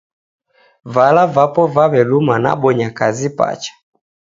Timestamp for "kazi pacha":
2.97-3.73